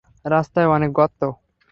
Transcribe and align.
রাস্তায় 0.25 0.67
অনেক 0.67 0.91
গর্ত। 0.93 1.21